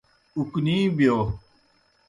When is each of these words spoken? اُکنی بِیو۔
اُکنی 0.37 0.77
بِیو۔ 0.95 1.17